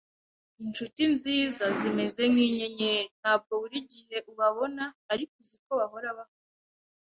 [0.65, 3.09] Inshuti nziza zimeze nkinyenyeri.
[3.21, 6.39] Ntabwo buri gihe ubabona, ariko uziko bahora bahari.